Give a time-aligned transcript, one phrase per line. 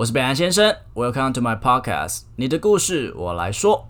[0.00, 3.84] 我是北安先生，Welcome to my podcast，你的故事我来说。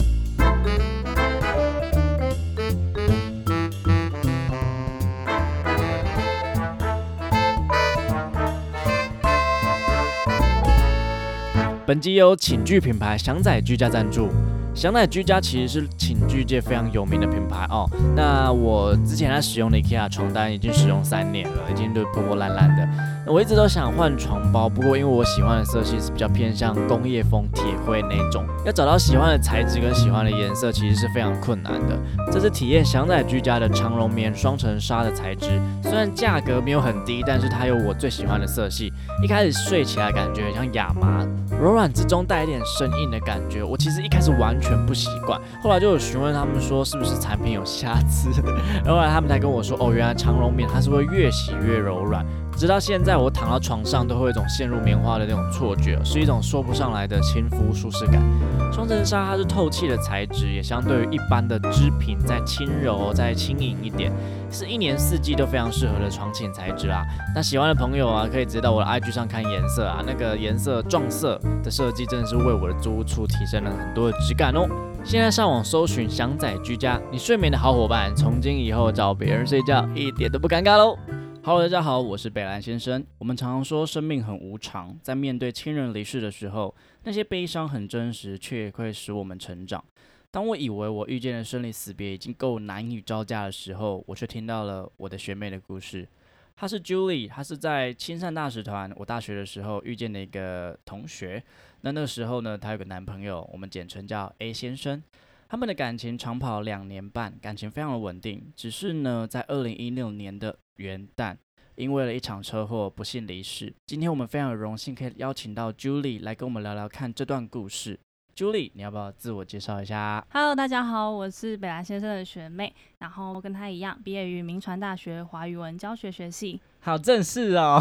[11.87, 14.31] 本集由寝具品牌祥仔居家赞助。
[14.75, 17.89] 祥仔居家其实是寝具界非常有名的品牌哦。
[18.17, 22.89] 那我之前在使用的 IKEA 床单已经使用三年了，已经都破破烂烂的。
[23.27, 31.97] 我一直都想换床包，不过因为我喜欢的色系是比较偏向工业风铁灰那种，要找到喜欢的材质跟喜欢的颜色其实是非常困难的。
[32.33, 38.93] 这次体验祥仔居家的长绒棉双层纱的材质，虽然价格没有很低，但是它有我最喜欢的色系。
[39.23, 41.25] 一开始睡起来感觉像亚麻，
[41.63, 43.63] 柔软之中带一点生硬的感觉。
[43.63, 48.31] 我其实一开始完全不习惯，后来就有询问他们说是不是产品有瑕疵，
[48.85, 52.25] 后来他们才跟我说，哦，原来长绒棉它是会越洗越柔软。
[52.57, 58.23] 直到现在，我躺到床上都会有一种陷入棉花的那种错觉，是一种说不上来的亲肤舒适感。
[58.71, 64.13] 双层纱它是透气的材质，也相对于一般的织品再轻柔、再轻盈一点，
[64.51, 67.03] 是一年四季都非常适合的床寝材质啦。
[67.35, 74.69] 那喜欢的朋友啊，可以直接到我的 IG 上看颜色啊，那个颜色撞色的设计真的是为我的租屋处提升了很多的质感哦。
[75.03, 80.97] 现在上网搜寻祥仔居家，你睡眠的好伙伴，从今以后找别人睡觉一点都不尴尬喽。
[81.43, 83.03] Hello，大家好，我是北兰先生。
[83.17, 86.75] 我们常常说生命很无常，在面对亲人离世的时候，
[87.05, 89.83] 那些悲伤很真实，却也会使我们成长。
[90.31, 96.07] 当我以为我遇见的生离死别已经够难以招架的时候，我却听到了我的学妹的故事。
[96.55, 101.43] 她是 Julie，她是在青善大使团我大学的时候遇见的一个同学。
[101.81, 105.03] 那那时候呢，她有个男朋友，我们简称叫 A 先生。
[105.49, 108.53] 他们的感情长跑两年半，感情非常的稳定。
[108.55, 111.37] 只是呢，在二零一六年的元旦，
[111.77, 113.73] 因为了一场车祸不幸离世。
[113.87, 118.01] 今天我们非常有荣幸可以邀请到 Julie 来跟我们聊聊看这段故事。
[118.35, 126.59] Julie，你要不要自我介绍一下？Hello，大家好，我是北兰先生的学妹，然后跟他一样毕业于明传大学华语文教学学系。
[126.79, 127.79] 好正式哦，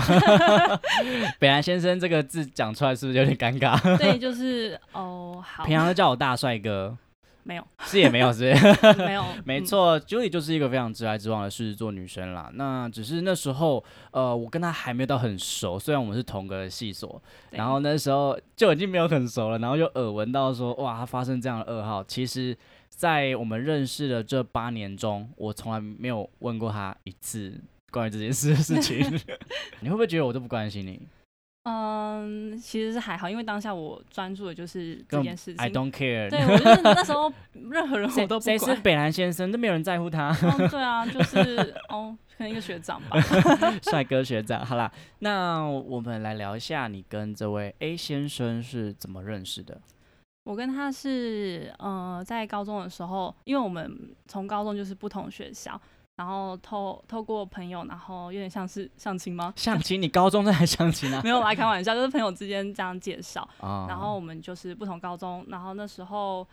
[1.39, 3.97] 北兰先生这个字讲出来是不是有点尴尬？
[3.97, 5.63] 对，就是哦，好。
[5.63, 6.97] 平常都叫我大帅哥。
[7.49, 8.53] 没有，是也没有，是
[8.99, 12.51] 没有， 没错，Julie 就是一个非常直来直往的狮子座女生啦。
[12.53, 22.03] 那只是那时候，呃，我跟她还没有到很熟，虽然我们是同个系所，然后那时候就已经没有很熟了，然后就耳闻到说，哇，她发生这样的噩耗。
[22.03, 22.55] 其实，
[22.87, 28.99] 在我们认识的这八年中，我从来没有问过她一次关于这件事的事情。
[29.81, 31.01] 你会不会觉得我都不关心你？
[31.63, 35.63] 嗯，其实是还好，因为当下我专注的就是这件事情。
[35.63, 36.29] I don't care。
[36.29, 38.57] 对，我就是那时候任何人 我都不管。
[38.57, 40.33] 谁是 北兰先生，都没有人在乎他。
[40.71, 43.19] 对啊，就是哦，可能一个学长吧。
[43.83, 49.79] 帅哥学长，好啦，那我们来聊一下你跟这位 A 先生是怎么认识的。
[50.45, 55.79] 我跟他是呃，在高中的时候，因为我们从高中就是不同学校。
[56.19, 59.53] 然后透透过朋友，然后有点像是相亲吗？
[59.55, 60.01] 相亲？
[60.01, 61.21] 你高中在相亲啊？
[61.23, 63.47] 没有来开玩笑，就是朋友之间这样介绍。
[63.87, 66.45] 然后我们就是不同高中，然后那时候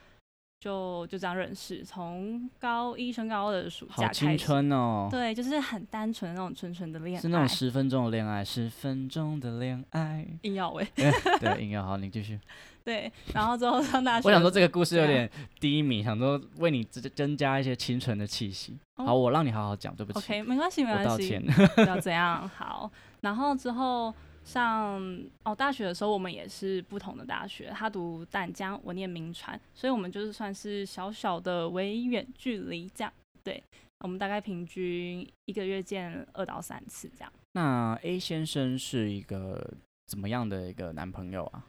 [0.60, 5.08] 就就这样认识，从高一升高二的暑假青春哦。
[5.10, 10.24] 对，就是很单纯的那种纯纯的恋爱，是那种十分钟的恋爱，十分钟的恋爱。
[10.42, 12.38] 硬要喂， 对，硬要好，你继续。
[12.86, 14.28] 对，然后之后上大学。
[14.28, 18.78] 我想说这个故事有点低迷，想说为你增增加一些清纯的气息。
[18.94, 20.18] 好，我让你好好讲，对不起。
[20.20, 21.04] OK，没关系，没关系。
[21.04, 21.44] 道歉。
[21.84, 22.48] 要 怎样？
[22.48, 22.88] 好，
[23.22, 24.14] 然后之后
[24.44, 25.02] 上
[25.42, 33.12] 哦大学的时候，我们也是不同的大学，他读淡江，我念名传，所以我们就是算是小小的微远距离这样。
[33.42, 33.60] 对，
[33.98, 37.32] 我们大概平均一个月见二到三次这样。
[37.54, 39.74] 那 A 先生是一个
[40.06, 41.66] 怎么样的一个男朋友啊？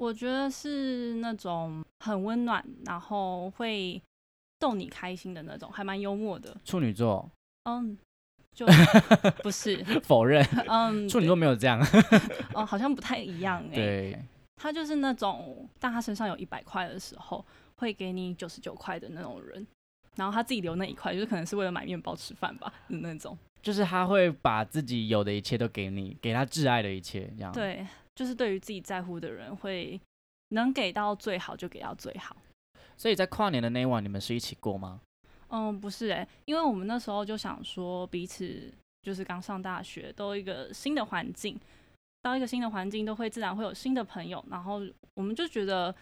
[0.00, 4.00] 我觉得是那种很温暖，然后会
[4.58, 6.56] 逗你开心的那种，还蛮幽默的。
[6.64, 7.30] 处女座，
[7.64, 7.98] 嗯，
[8.54, 8.66] 就
[9.44, 11.78] 不是否认，嗯，处女座没有这样，
[12.54, 13.74] 哦，好像不太一样 哎。
[13.74, 14.18] 对，
[14.56, 17.44] 他就是那种，当他身上有一百块的时候，
[17.76, 19.66] 会给你九十九块的那种人，
[20.16, 23.36] 然后他自己留那一块，就是可能是为了买面包吃饭吧的那种。
[23.60, 27.52] 就是他会把自己有的一切都给你，给他挚爱的一切，这样。
[27.52, 27.86] 对。
[28.14, 30.00] 就是对于自己在乎的人，会
[30.48, 32.36] 能给到最好就给到最好。
[32.96, 35.00] 所以在跨年的那一晚，你们是一起过吗？
[35.48, 38.72] 嗯，不是诶，因为我们那时候就想说，彼此
[39.02, 41.58] 就是刚上大学，都一个新的环境，
[42.22, 44.80] 到一个新的环境都会自然会有新的朋友，然后
[45.14, 45.94] 我们就觉得，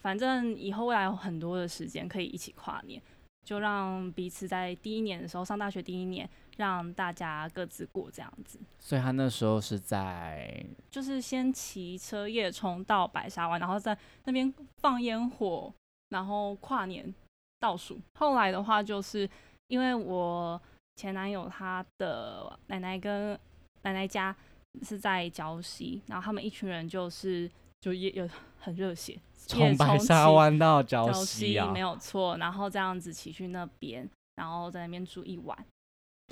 [0.00, 3.02] 反正以后未来有很多的时间可以一起跨年，
[3.44, 8.58] 就让彼此在第一年的时候上大学第一年，让大家各自过这样子。
[8.78, 15.72] 所以他那时候是在就是先骑车夜冲到白沙湾，然后在那边放烟火，
[16.10, 17.14] 然后跨年
[17.60, 18.00] 倒数。
[18.18, 19.28] 后来的话，就是
[19.68, 20.60] 因为我
[20.96, 23.38] 前男友他的奶奶跟
[23.82, 24.34] 奶奶家
[24.82, 27.50] 是在礁溪，然后他们一群人就是
[27.80, 28.28] 就也有
[28.60, 32.36] 很热血， 从白沙湾到礁溪啊，没有错。
[32.36, 35.56] 然后这样子骑去那边，然后在那边住一晚。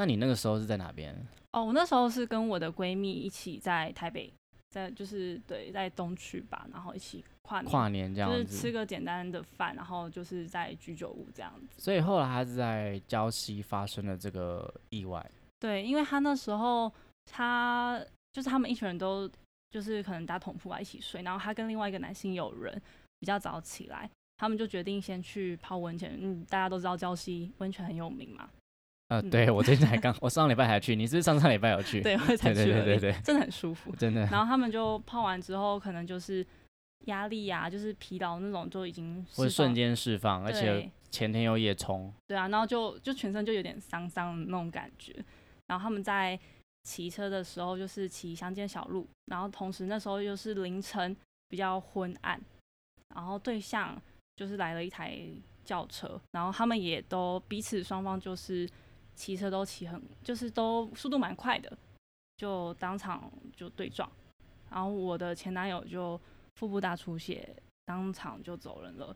[0.00, 1.14] 那你那个时候是在哪边？
[1.52, 4.32] 哦，我那时候是跟我的闺蜜一起在台北，
[4.70, 11.82] 在就是对，在东区吧，然后一起跨跨年这样子，就是吃个简单的饭，然后就是在居酒屋这样子。
[11.82, 15.22] 所以后来他是在礁溪发生了这个意外。
[15.58, 16.90] 对，因为他那时候
[17.26, 18.02] 他
[18.32, 19.30] 就是他们一群人都
[19.70, 22.80] 就是可能搭同铺啊一起睡，然后他跟另外一个男性友人
[23.18, 26.16] 比较早起来，他们就决定先去泡温泉。
[26.18, 28.48] 嗯，大家都知道礁溪温泉很有名嘛。
[29.10, 32.00] 呃，对我最近才刚， 我上礼拜还去，你是上上礼拜有去？
[32.00, 34.20] 对，我才去对对对，真的很舒服，真的。
[34.26, 36.46] 然后他们就泡完之后，可能就是
[37.06, 42.12] 压力呀，就是疲劳那种，就已经会瞬间释放，而且前天又夜冲。
[42.28, 45.12] 对啊，然后就就全身就有点伤伤的那种感觉。
[45.66, 46.38] 然后他们在
[46.84, 51.16] 骑车的时候，就是骑乡间小路，然后同时那时候又是凌晨，
[51.48, 52.40] 比较昏暗，
[53.12, 54.00] 然后对象
[54.36, 55.18] 就是来了一台
[55.64, 58.70] 轿车，然后他们也都彼此双方就是。
[59.20, 61.70] 骑车都骑很，就是都速度蛮快的，
[62.38, 64.10] 就当场就对撞，
[64.70, 66.18] 然后我的前男友就
[66.54, 69.14] 腹部大出血，当场就走人了，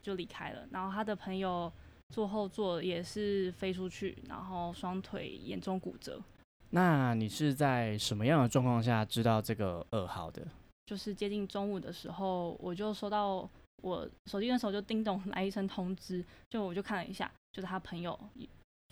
[0.00, 0.64] 就离开了。
[0.70, 1.70] 然后他的朋友
[2.10, 6.22] 坐后座也是飞出去，然后双腿严重骨折。
[6.70, 10.46] 那你是在什么样的状况下知道这个噩耗的？
[10.86, 13.50] 就是接近中午的时候，我就收到
[13.82, 18.16] 我手机那时候就叮咚 来一声通知，就我就看了一下，就是他朋友。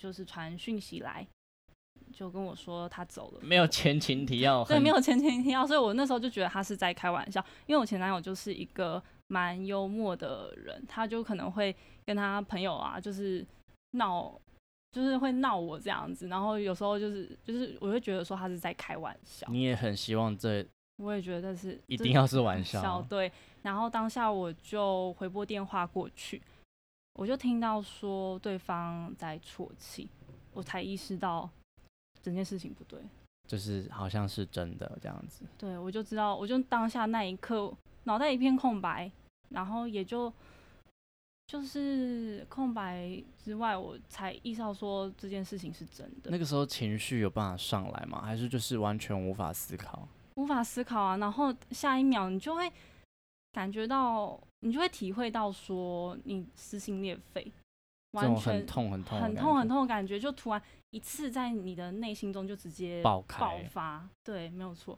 [0.01, 1.23] 就是传讯息来，
[2.11, 4.65] 就跟我说他走了，没有前情提要。
[4.65, 7.39] 对，没有前情提要，所以我那时候就觉得他是在开玩笑。
[7.67, 13.45] 因为我前男友就是一个蛮幽默的人，他就可能会跟他朋友啊，就是
[13.91, 14.33] 闹，
[14.91, 16.27] 就是会闹我这样子。
[16.27, 19.45] 然后有时候就是就是我会觉得说他是在开玩笑。
[19.51, 20.65] 你也很希望这，
[20.97, 23.05] 我也觉得是一定要是玩笑。
[23.07, 23.31] 对，
[23.61, 26.41] 然后当下我就回拨电话过去。
[27.15, 30.09] 我就听到说对方在啜泣，
[30.53, 31.49] 我才意识到
[32.23, 32.99] 整件事情不对，
[33.47, 35.45] 就是好像是真的这样子。
[35.57, 37.71] 对，我就知道，我就当下那一刻
[38.05, 39.11] 脑袋一片空白，
[39.49, 40.31] 然后也就
[41.47, 46.31] 就是空白之外，我才意识到说这件事情是真的。
[46.31, 48.21] 那个时候情绪有办法上来吗？
[48.21, 50.07] 还是就是完全无法思考？
[50.35, 51.17] 无法思考啊！
[51.17, 52.71] 然后下一秒你就会。
[53.51, 57.51] 感觉到你就会体会到说你撕心裂肺，
[58.11, 60.61] 完全很痛很痛很痛很痛的感觉，就突然
[60.91, 64.97] 一次在你的内心中就直接爆爆发，对，没有错，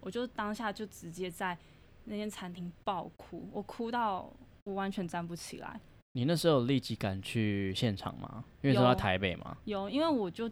[0.00, 1.56] 我就当下就直接在
[2.04, 4.28] 那间餐厅爆哭，我哭到
[4.64, 5.80] 我完全站不起来。
[6.14, 8.44] 你那时候立即赶去现场吗？
[8.62, 9.56] 因为说在台北嘛。
[9.64, 10.50] 有，因为我就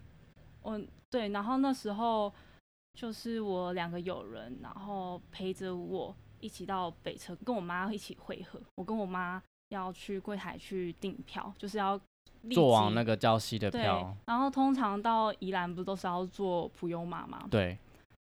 [0.62, 0.80] 我
[1.10, 2.32] 对，然后那时候
[2.94, 6.14] 就是我两个友人，然后陪着我。
[6.40, 12.00] 一起到北车跟我妈一起汇合，我跟我妈要去柜台去订票，就是要
[12.50, 14.16] 坐往那个礁溪的票。
[14.26, 17.46] 然后通常到宜兰不都是要坐普悠玛吗？
[17.50, 17.78] 对。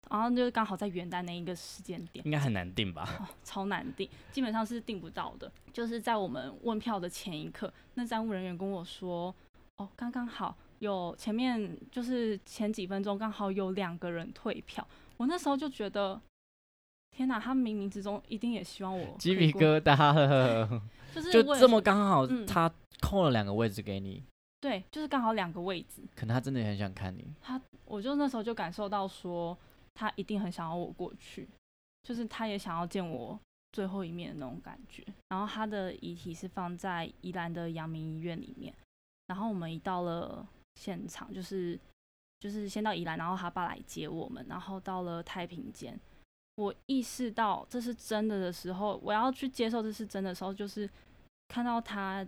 [0.10, 3.30] 然后就是刚好在元旦那一个时间点，应该很难订吧？
[3.46, 5.50] 超难订，基本上是订不到的。
[5.72, 9.34] 就是在我们问票的前一刻，那站务人员跟我说
[9.78, 16.22] ：“哦，刚刚好有前面就是前几分钟刚好有两个人退票。”我那时候就觉得。
[17.12, 20.68] 天哪，他冥冥之中一定也希望我鸡皮疙瘩，
[21.14, 24.24] 就是就这么刚好，他空了两个位置给你。
[24.60, 26.02] 对，就是刚好两个位置。
[26.16, 27.28] 可能他真的很想看你。
[27.42, 29.58] 他，我就那时候就感受到说，
[29.96, 31.48] 他一定很想要我过去，
[32.04, 33.40] 就是他也想要见我
[33.72, 35.04] 最后一面的那种感觉。
[35.30, 38.74] 然后他的遗体是放在宜兰的阳明医院里面。
[39.28, 41.78] 然后我们一到了现场，就是
[42.40, 46.00] 就是先到宜兰，然后他爸来接我们，然后到了太平间。
[46.62, 50.88] 我意识到这是真的的时候，我要去接受这是真的时候，就是
[51.48, 52.26] 看到他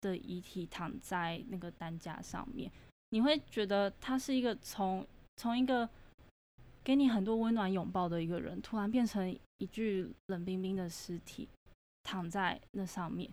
[0.00, 2.70] 的遗体躺在那个担架上面，
[3.10, 5.88] 你会觉得他是一个从从一个
[6.84, 11.48] 给你很多温暖拥抱的一个人，突然变成一具冷冰冰的尸体
[12.04, 13.30] 躺在那上面。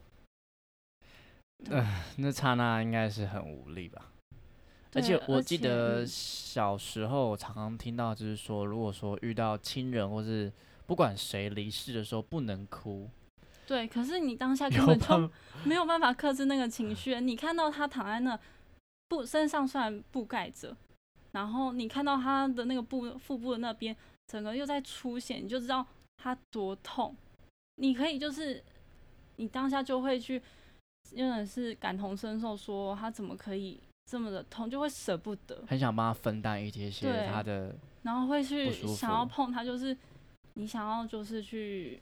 [1.69, 1.85] 呃，
[2.17, 4.11] 那刹那应该是很无力吧？
[4.93, 10.51] 而且我记得小时候常常听到，就是说，如果说遇到亲人或是
[10.87, 13.07] 不管谁离世的时候，不能哭，
[13.67, 15.31] 对，可是你当下根本就
[15.63, 17.21] 没有办法克制那个情绪。
[17.21, 18.39] 你看到他躺在那，
[19.07, 20.75] 布身上虽然布盖着，
[21.33, 25.85] 然后你看到他的那个部腹部的那边，整个又在出血，你就知道
[26.17, 27.15] 他多痛。
[27.75, 28.63] 你可以就是
[29.35, 30.41] 你当下就会去，
[31.15, 33.79] 真的是感同身受，说他怎么可以
[34.09, 39.95] 这么的痛，就会舍不得，很想帮他分担一些他的，然后会去想要碰他，就是
[40.55, 42.01] 你想要就是去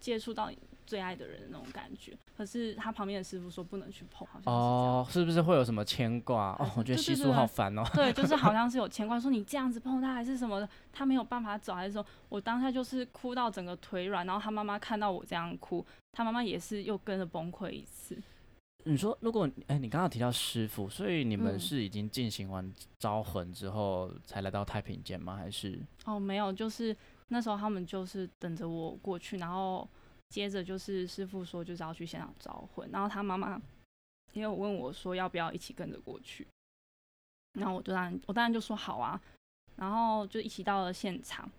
[0.00, 2.18] 接触到你最爱的人的那种感觉。
[2.36, 4.48] 可是他旁边的师傅说不能去碰，好像是。
[4.50, 6.56] 哦，是不是会有什么牵挂？
[6.58, 7.82] 哦，我觉得习俗对对对好烦哦。
[7.94, 18.16] 对，就是好像 是有牵挂，说你这样子碰他还是什么的，他没有办法走，还是说我当下就是哭到整个腿软，然后他妈妈看到我这样哭，他妈妈也是又跟着崩溃一次。
[18.90, 25.36] 你说，如果哎，你刚刚提到师傅，所以你们嗯是已经进行完招魂之后才来到太平间吗？
[25.36, 26.96] 还是哦，没有，就是
[27.28, 29.86] 那时候他们就是等着我过去，然后
[30.30, 33.60] 接着就是师傅说就是要去现场招魂，然后他妈妈
[34.32, 36.46] 也有问我说要不要一起跟着过去，
[37.58, 39.20] 然后我就当然我当然就说好啊，
[39.76, 41.50] 然后就一起到了现场。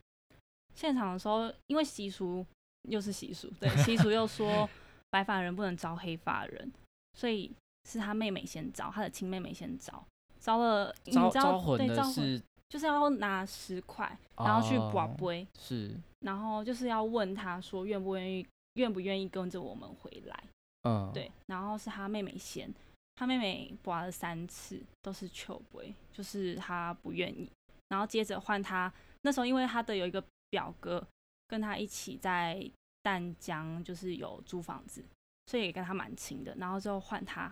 [0.73, 2.43] 现场的时候，因为习俗
[2.89, 4.67] 又是习俗，对习俗又说
[5.11, 6.71] 白发人不能招黑发人，
[7.13, 7.53] 所以
[7.89, 10.03] 是他妹妹先招，他的亲妹妹先招，
[10.39, 20.43] 招了你招知道招魂对招的是就是要拿十块，然后去哦卜杯，是然后就是要问他说愿不愿意，愿不愿意跟着我们回来。
[20.83, 22.73] 嗯，对，然后是他妹妹先，
[23.15, 27.49] 他妹妹刮了三次都是求杯，就是他不愿意。
[27.89, 28.91] 然后接着换他，
[29.23, 31.05] 那时候因为他的有一个表哥
[31.47, 32.63] 跟他一起在
[33.01, 35.03] 淡江，就是有租房子，
[35.49, 36.53] 所以也跟他蛮亲的。
[36.59, 37.51] 然后之后换他，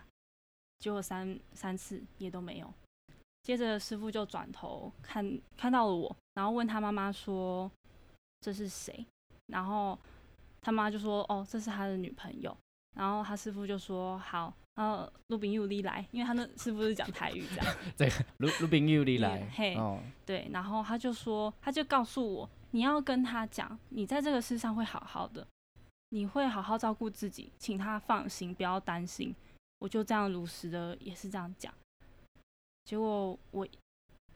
[0.78, 2.72] 结果三三次也都没有。
[3.42, 7.72] 接着师傅就转头看看到了我，然后问他妈妈说
[8.42, 9.04] 这是谁？
[9.48, 9.98] 然后
[10.62, 12.56] 他妈就说哦这是他的女朋友。
[12.96, 25.46] 然后他师傅就说好，呃，陆炳佑你来，因为他那师傅是讲台语这样， 这个卢卢炳佑你来，嘿哦，对，然后他就说，他就告诉我，你要跟他讲，你在这个世上会好好的，
[26.10, 29.36] 你会好好照顾自己，请他放心，不要担心。
[29.80, 31.72] 我就这样如实的也是这样讲，
[32.86, 33.68] 结果我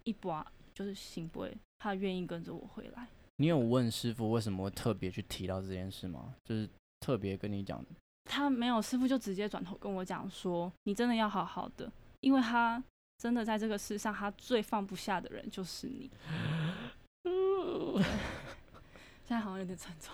[0.03, 3.07] 一拔就是醒不会，他愿意跟着我回来。
[3.37, 6.35] 你有问师傅为什么会特别去提到这件事吗？
[6.43, 7.83] 就是特别跟你讲，
[8.25, 12.83] 他没有，师傅就直接转头跟我讲说：“你真的要好好的，因为他
[13.17, 16.11] 真的在这个世上，他最放不下的人就是你。”
[19.25, 20.13] 现在好像有点沉重。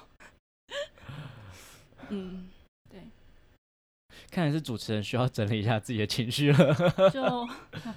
[2.09, 2.49] 嗯，
[4.31, 6.73] 看来是主持人需要整理一下自己的情绪了。
[7.11, 7.45] 就要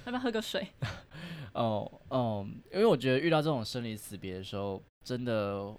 [0.05, 0.67] 不要喝个水？
[1.53, 5.73] 哦哦，因为我觉得遇到这种生离死别的时候，真的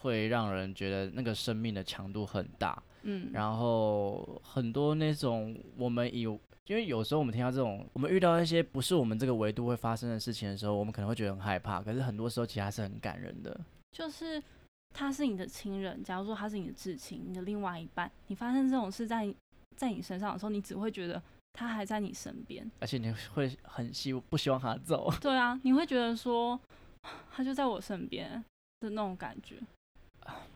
[0.00, 2.82] 会让人觉得那个生命的强度很大。
[3.02, 6.22] 嗯，然后很多那种我们以，
[6.66, 11.82] 因为有时候我们听到这种，我们遇到一些不是我们这个维度会发生的事情的时候，我们可能会觉得很害怕。
[11.82, 13.60] 可是很多时候其实还是很感人的。
[13.92, 14.42] 就是
[14.92, 19.34] 他是你的亲人，假如说他是你的至亲，你的另外一半，你发生这种事在
[19.76, 21.20] 在你身上的时候，你只会觉得
[21.54, 22.70] 他还在你身边。
[22.80, 25.12] 而且你会很希不希望他走。
[25.20, 26.60] 对啊，你会觉得说
[27.30, 28.44] 他就在我身边
[28.80, 29.56] 的那种感觉。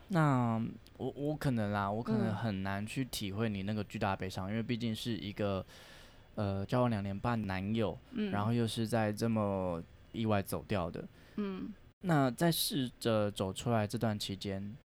[0.09, 0.63] 那
[0.99, 5.65] 我我可能啦，我可能嗯很难去体会你那个巨大的悲伤，因为毕竟是一个
[6.37, 11.05] 呃交往两年半男友，嗯，然后又是在这么意外走掉的。
[11.35, 11.73] 嗯，
[12.03, 14.77] 那在试着走出来这段期间，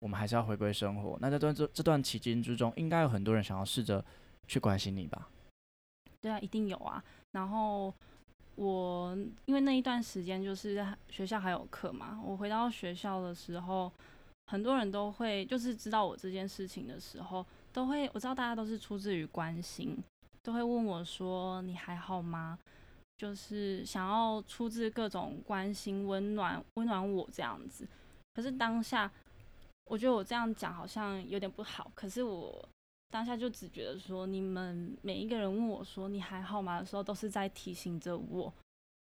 [0.00, 1.16] 我们还是要回归生活。
[1.20, 4.04] 那在段这这段期间之中，应该有很多人想要试着
[4.46, 5.28] 去关心你吧？
[6.20, 7.02] 对啊，一定有啊。
[7.32, 7.92] 然后
[8.56, 13.90] 我因为那一段时间就是学校还有课嘛，我回到学校的时候，
[14.46, 19.96] 很多人都会就是知道我这件事情的时候，都会我知道大家都是出自于关心，
[20.42, 22.58] 都会问我说你还好吗？
[23.16, 27.86] 就是想要出自各种关心、温暖、温暖我这样子。
[28.34, 29.10] 可是当下，
[29.84, 31.90] 我觉得我这样讲好像有点不好。
[31.94, 32.68] 可是我
[33.10, 38.52] 当下就只觉得说，你们每一个人问我说你还好吗的时候，都是在提醒着我，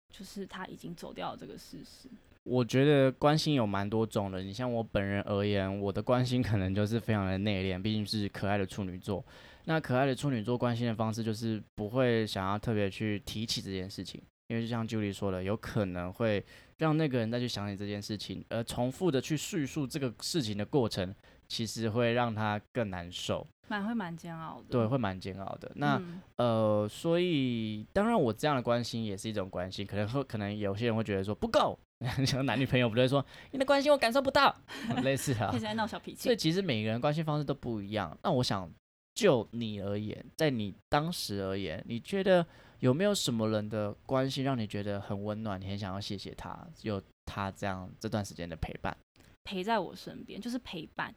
[0.08, 2.08] 就是他已经走掉了这个事实。
[2.44, 4.42] 我觉得关心有蛮多种的。
[4.42, 9.22] 你像我本人而言，我的关心可能就是非常的内敛，毕竟是可爱的处女座。
[9.64, 16.44] 那可爱的处女座关心的方式就是不会想要特别去提起这件事情，因为就像 Julie 说的，有可能会
[16.78, 21.14] 让那个人再去想起这件事情，而重复的去叙述这个事情的过程，
[21.48, 24.66] 其实会让他更难受，蛮会蛮煎熬的。
[24.70, 25.70] 对，会蛮煎熬的。
[25.76, 31.78] 那、嗯呃，所以当然我这样的关心也是一种关心，可能会可能有些人会觉得说不够，
[32.26, 34.54] 像男女朋友不对说你的关心我感受不到，
[35.02, 35.64] 类似的啊开始。
[35.64, 36.36] 在闹小脾气所以。
[36.36, 38.16] 其实每个人关心方式都不一样。
[38.22, 38.68] 那我想
[39.14, 42.46] 就你而言，在你当时而言，你觉得
[42.78, 48.96] 有没有什么人的关系让你觉得很温暖，你很想要谢谢他，有他这样这段时间的陪伴？
[49.44, 51.14] 陪在我身边，就是陪伴，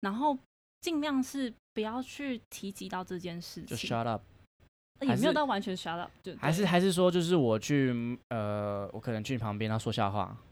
[0.00, 0.38] 然后
[0.80, 4.22] 尽量是不要去提及到这件事就，shut up，
[5.00, 10.36] 也没有到完全 shut up，就还是还是说就是我去呃，我可能去你旁边，然后说笑话，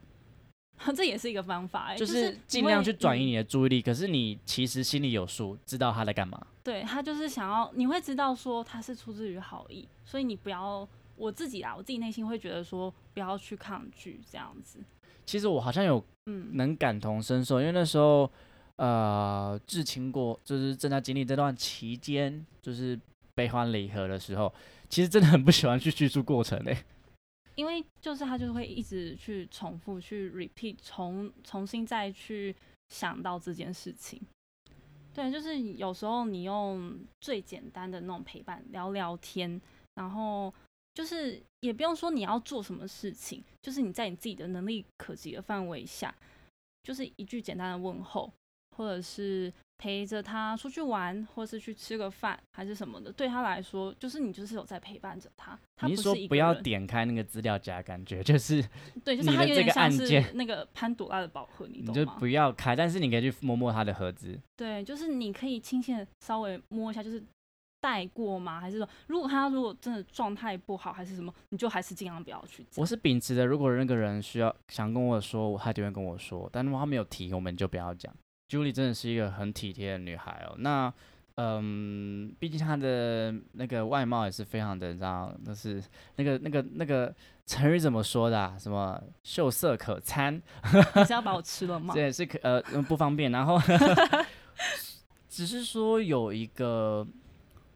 [0.95, 3.81] 这也是一个方法、欸，就就是是尽量去转移你的注意力。
[3.81, 6.37] 可是你其实心里有数，知道他在干嘛。
[6.41, 14.77] 嗯对他就是想要，你会知道说他是出自于好意，所以你不要我自己啊，我自己内心会觉得说不要去抗拒这样子。
[15.25, 18.29] 其实我好像有嗯，能感同身受，因为那时候
[18.75, 22.97] 呃至亲过，就是正在经历这段期间，就是
[23.33, 24.53] 悲欢离合的时候，
[24.87, 26.77] 其实真的很不喜欢去叙述过程诶、
[27.55, 32.55] 因为就是他就是会一直去重复去 repeat，重重新再去
[32.89, 34.21] 想到这件事情。
[35.13, 39.61] 对，就是有时候你用最简单的那种陪伴聊聊天，
[39.95, 40.53] 然后
[40.93, 46.15] 就是也不用说你要做什么事情，就是你在你自己的能力可及的范围下，
[46.83, 48.31] 就是一句简单的问候，
[48.77, 55.57] 或者是陪着他出去玩，或是去吃个饭，还是什么的，对他来说，就是你就是有在陪伴着他。
[55.75, 58.63] 他你不是说不要点开那个资料夹，感觉就是
[59.03, 62.19] 对，就 是你的这个它有点像是那个潘朵拉的宝盒，你你就懂吗？
[62.19, 64.39] 不要开，但是你可以去摸摸他的盒子。
[64.55, 67.23] 对，就是你可以轻轻的稍微摸一下，就是
[67.79, 68.59] 带过吗？
[68.59, 72.63] 还是说，如果他如果真的状态不好，还是什么，你就还是尽量不要去。
[72.75, 78.13] 我是秉持的，如果那个人需要想跟我说，他就会跟我说，但如果他没有提，我们就不要讲。
[78.51, 80.55] Julie 真的是一个很体贴的女孩哦。
[80.57, 80.93] 那
[81.35, 85.81] 嗯，毕竟她的那个外貌也是非常的，你知道，那是
[86.17, 87.15] 那个那个那个
[87.45, 88.57] 成语怎么说的、啊？
[88.59, 90.35] 什么秀色可餐？
[90.95, 92.11] 你是要把我吃了吗 对？
[92.11, 93.31] 是可呃嗯不方便。
[93.31, 93.57] 然后
[95.29, 97.07] 只是说有一个，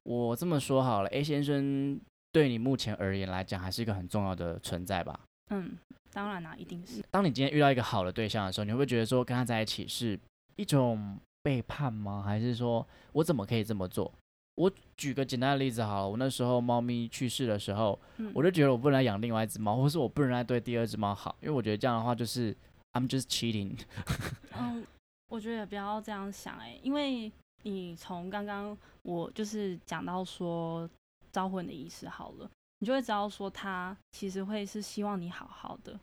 [0.04, 1.98] 我这么说好了，A 先生
[2.34, 5.18] 对你目前而言来讲，还是一个很重要的存在吧。
[5.52, 5.78] 嗯，
[6.12, 7.02] 当然啦、一定是。
[7.10, 10.20] 当你今天遇到一个好的对象的时候，你会不会觉得说跟他在一起是
[10.56, 12.24] 一种背叛吗？
[12.26, 14.12] 还是说我怎么可以这么做？
[14.56, 22.56] 我举个简单的例子好了，我那时候猫咪去世的时候，嗯，我就觉得我不能再养另外一只猫，或是我不能再对第二只猫好，因为我觉得这样的话就是
[22.94, 23.78] I'm just cheating。
[24.58, 24.86] 嗯，
[25.28, 27.30] 我觉得也不要这样想哎、因为
[27.64, 30.90] 你从刚刚我就是讲到说
[31.34, 36.00] 招魂的意思好了，你就会知道说他其实会是希望你好好的。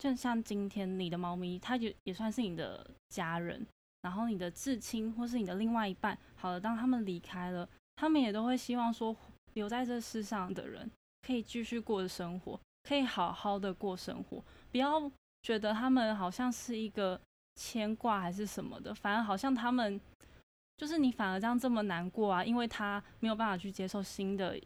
[0.00, 3.64] 就像今天你的猫咪，它也也算是你的家人，
[4.00, 9.14] 然后你的至亲或是你的另外一半，好了，当他们离开了，他们也都会希望说
[9.52, 17.20] 留在这世上的人可以继续过着生活，可以好好的过生活，不要觉得他们好像是一个
[17.56, 20.00] 牵挂还是什么的，反而好像他们
[20.78, 24.58] 就是你反而这样这么难过啊，因为他没有办法去接受新的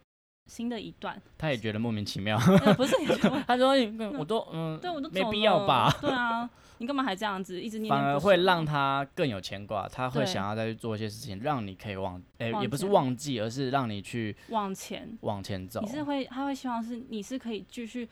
[0.47, 2.95] 新的一段，他也觉得莫名其妙，呃不是
[3.47, 3.87] 他说你
[4.19, 15.81] 我都嗯，对我都没必要吧，对啊，你干嘛还这样子一直念念反而会让他更有牵挂，他会想要再去做一些事情，让你可以忘，诶、往也不是忘记，而是让你去往前，往前走。
[15.81, 18.09] 你是会他会希望是你是可以继续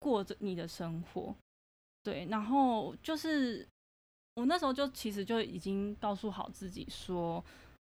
[0.00, 1.34] 过着你的生活，
[2.02, 3.64] 对，然后就是
[4.34, 7.42] 我那时候就其实就已经告诉好自己说，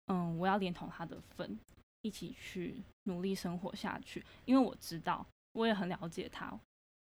[0.08, 1.60] 嗯，我要连同他的份
[2.02, 6.58] 一起去努力生活下去，因为我知道我也很了解他，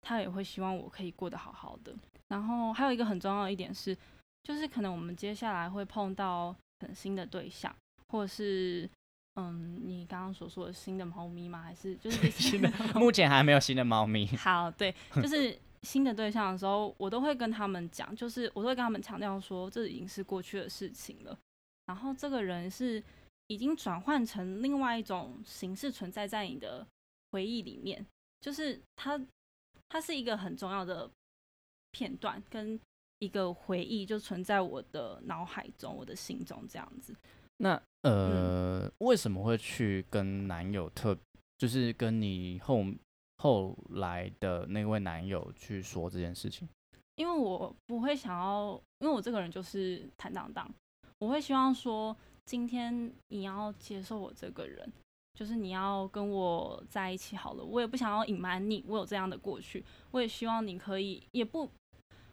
[0.02, 1.96] 他也会希望我可以过得好好的。
[2.28, 3.96] 然后还有一个很重要的一点是，
[4.44, 7.76] 就是可能我们接下来会碰到很新的对象，
[8.08, 8.90] 或者是
[9.36, 11.62] 嗯，你刚刚所说的新的猫咪吗？
[11.62, 14.26] 还是就是 新的， 目前还没有新的猫咪。
[14.38, 21.38] 好，对，就是新的对象的时候，我都会跟他们讲，就是我都会跟他们强调说，这已经是过去的事情了。
[21.86, 23.04] 然后这个人是
[23.50, 26.86] 已经转换成另外一种形式存在在你的
[27.32, 28.06] 回忆里面，
[28.40, 29.20] 就是它，
[29.90, 31.10] 它是一个很重要的
[31.92, 32.80] 片段跟
[33.18, 37.16] 一个回忆，就存在我的脑海中、我的心中这样子。
[37.58, 41.18] 那嗯呃，为什么会去跟男友特，
[41.58, 42.86] 就是跟你后
[43.38, 46.70] 后来的那位男友去说这件事情？
[47.16, 50.72] 因为我不会想要，因为我这个人就是坦荡荡，
[51.18, 52.16] 我会希望说，
[52.50, 54.92] 今天你要接受我这个人，
[55.36, 61.70] 就是你要跟我在一起好了，我也不想要隐瞒你，我有这样的过去，我也希望你可以，也不，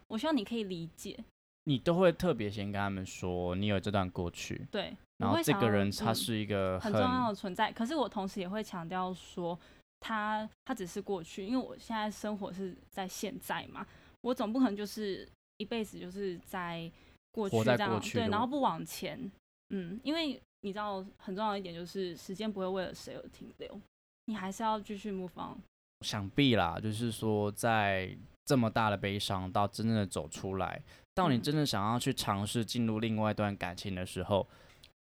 [0.08, 1.22] 我希望你可以理解，
[1.64, 7.70] 你都会特别先跟他们说你有这段过去，对，然后这个人他嗯是一个很重要的存在。
[7.70, 9.58] 可是我同时也会强调说，
[10.00, 13.86] 他他只是过去，因为我现在生活是在现在嘛，
[14.22, 16.90] 我总不可能就是一辈子就是在
[17.32, 19.30] 过去这样对，然后不往前。
[19.70, 23.80] 嗯，因为你知道很重要一点就是时间不会为了谁而停留，
[24.26, 25.58] 你还是要继续 move on。
[26.04, 30.82] 想必啦，就是说在这么大的悲伤到真正的走出来，
[31.14, 34.46] 到你嗯真正想要去尝试进入另外一段感情的时候，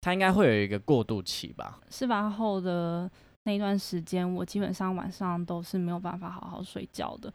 [0.02, 1.80] 他应该会有一个过渡期吧？
[1.90, 3.10] 事发后的
[3.44, 7.32] 那一段时间，我基本上晚上都是没有办法好好睡觉的，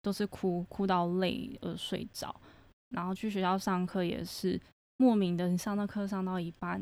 [0.00, 2.34] 都是哭哭到累而睡着。
[2.94, 4.60] 然后去学校上课也是
[5.02, 6.80] 莫名的，你上那课上到一半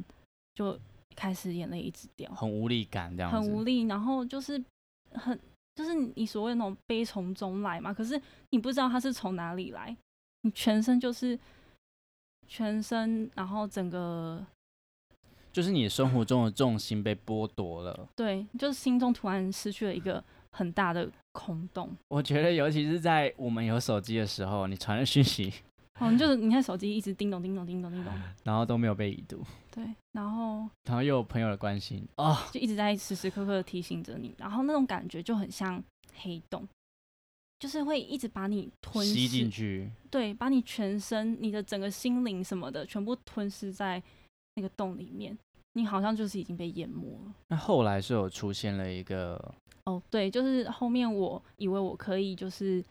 [0.55, 0.79] 就
[1.17, 3.85] 开始眼泪一直掉，很无力感这样子，很无力。
[3.85, 4.63] 然后就是
[5.13, 5.41] 很
[5.75, 9.97] 就是你所谓的那种悲从中来嘛，可是你不知道它是从哪里来，
[10.43, 11.39] 你全身就是
[12.47, 14.45] 全身，然后整个
[15.51, 18.07] 就是你生活中的重心被剥夺了。
[18.15, 21.97] 对，就是心中突然失去了一个很大的空洞。
[22.09, 25.53] 我觉得，尤其是在我们有手机的时候，你传的讯息，
[26.01, 35.83] 哦，你就是你看手机一直叮咚叮咚叮咚叮咚， 然后都没有被移读，对，然后然后又有朋友的关心哦，就一直在时时刻刻的提醒着你，然后那种感觉就很像
[36.15, 36.67] 黑洞，
[37.59, 39.91] 就是会一直把你吞噬吸进去。
[40.11, 44.03] 对，把你全身、你的整个心灵什么的全部吞噬在
[44.55, 45.37] 那个洞里面，
[45.75, 47.35] 你好像就是已经被淹没了。
[47.49, 52.83] 那后来是有出现了一个哦，对，就是后面我以为我可以就是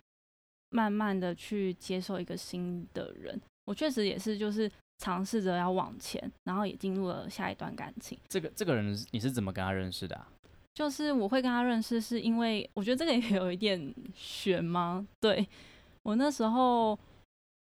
[0.69, 8.17] 慢慢的去接受一个新的人，我确实也是就是尝试着要往前，然后也进入了下一段感情。
[8.27, 10.27] 这个这个人，你是怎么跟他认识的、啊？
[10.75, 15.05] 就是我会跟他认识，是因为我觉得这个也有一点悬吗？
[15.19, 15.45] 对
[16.03, 16.97] 我那时候，我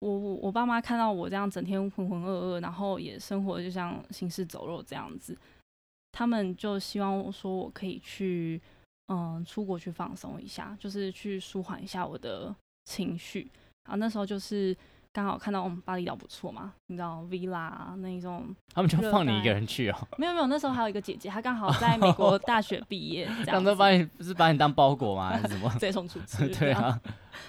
[0.00, 5.36] 我我爸妈看到我这样整天浑浑噩噩，然后也生活就像行尸走肉这样子，
[6.12, 8.58] 他们就希望说我可以去
[9.08, 13.50] 嗯出国去放松一下，就是去舒缓一下我的情绪。
[13.84, 14.76] 然后那时候就是
[15.12, 25.30] 刚好看到我们巴厘岛不错嘛，你知道 villa 啊那一种他们就放你一个人去哦，没有没有，那时候还有一个姐姐，她刚好在美国大学毕业， 这样子把你不是把你当包裹吗？
[25.30, 25.68] 还是什么？
[25.74, 26.48] 直接送出去。
[26.54, 26.98] 对啊，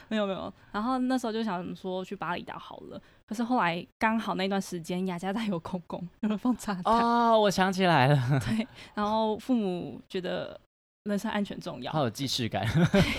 [0.09, 0.51] 没有没有。
[0.71, 10.59] 然后那时候就想说去巴厘岛好了，可是后来刚好那段时间雅加达有空空，有人放炸弹，哦，我想起来了，对，然后父母觉得
[11.03, 12.65] 人身安全重要好，有既视感。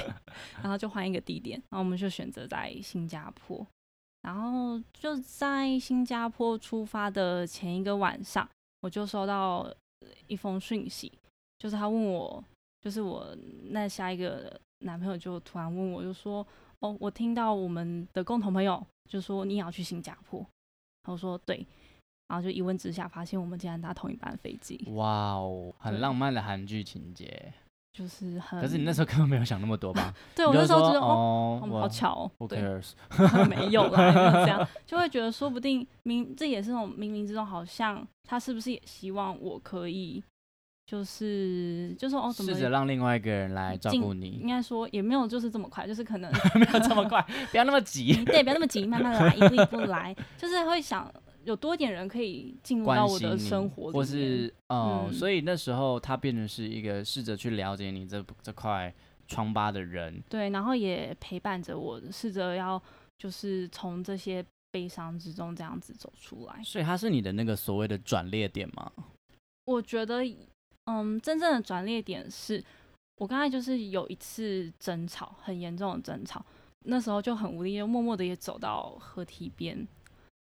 [0.62, 3.66] 然后就换一个地点，然后我们就选择在新加坡。
[4.22, 8.48] 然后就在新加坡出发的前一个晚上，
[8.80, 9.70] 我就收到
[10.26, 11.12] 一封讯息，
[11.58, 12.42] 就是他问我，
[12.80, 13.36] 就是我
[13.70, 16.46] 那下一个男朋友就突然问我，就说
[16.80, 20.40] ：“哦，我听到我们的共同朋友就说你也要去新加坡。”
[21.04, 21.66] 然后我说：“对。”
[22.28, 27.52] 然后就一问之下，发现我们竟然搭同一班飞机，哇哦，很浪漫的韩剧情节。
[27.94, 28.60] 就是很……
[28.60, 30.12] 可是你那时候根本没有想那么多吧？
[30.34, 32.46] 对我那时候觉得哦，好巧哦？
[33.48, 40.20] 没有啦，没有这样， 就会觉得说不定明这也是那种冥冥之中，好像他是不是也希望我可以，
[40.86, 48.24] 就是就是哦，怎么试着让另外一个人来照顾你应，该说也没有就是这么快，就是可能没有这么快，不要那么急。
[48.24, 51.08] 对，不要那么急，慢慢来，一步一步来，就是会想
[51.44, 58.92] 有多点人可以进入到我的生活，或是呃，嗯所以那时候他变成是一个试着去了解你这这块
[59.26, 62.80] 疮疤的人，对，然后也陪伴着我，试着要
[63.18, 66.62] 就是从这些悲伤之中这样子走出来。
[66.62, 68.92] 所以他是你的那个所谓的转捩点吗？
[69.66, 70.22] 我觉得，
[70.84, 72.62] 嗯，真正的转捩点是
[73.16, 76.44] 我刚才就是有一次争吵，很严重的争吵，
[76.86, 79.86] 那时候就很无力，就默默的也走到河堤边。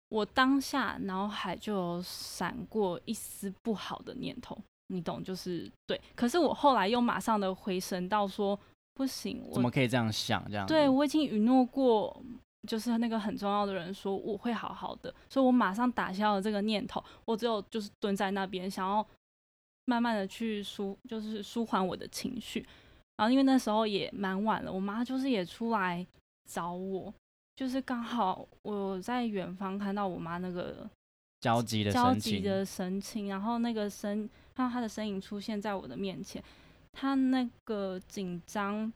[0.09, 5.99] 我当下脑海就有闪过一丝不好的念头，你懂，就是对。
[6.15, 8.59] 可是我后来又马上的回神到说，
[8.95, 10.43] 不行，怎么可以这样想？
[10.49, 12.21] 这样对我已经允诺过，
[12.67, 17.03] 就是那个很重要的人说我会好好的，所以我马上打消了这个念头。
[17.25, 19.05] 我只有就是蹲在那边，想要
[19.85, 22.65] 慢慢的去舒，就是舒缓我的情绪。
[23.15, 26.05] 然后因为那时候也蛮晚了，我妈就是也出来
[26.49, 27.13] 找我，
[27.59, 30.89] 就是刚好我在远方看到我妈那个
[31.41, 36.41] 焦急的焦急的神情，然后那个身看到她的身影出现在我的面前，
[36.93, 38.89] 她那个紧张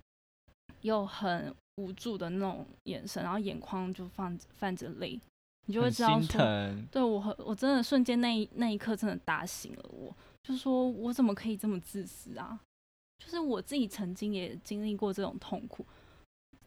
[0.80, 5.19] 又很无助的那种眼神，然后眼眶就泛泛着泪，
[5.65, 6.88] 你就会知道说，疼。
[6.89, 12.58] 对我很我真的瞬间那一那一刻真的打醒了我，就说我怎么可以这么自私啊？
[13.19, 15.86] 就是我自己曾经也经历过这种痛苦，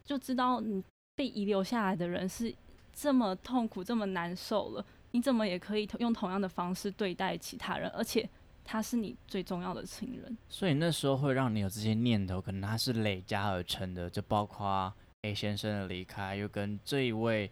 [0.05, 0.83] 就知道你
[1.17, 2.53] 被遗留下来的人是
[2.93, 7.89] 这么痛苦、这么难受了，你怎么也可以用同样的方式对待其他人？
[7.89, 8.29] 而且
[8.63, 10.37] 他是你最重要的亲人。
[10.47, 17.51] 所以那时候会让你有这些念头，可能他是累加而成的，就包括 A 先生的离开，又跟这一位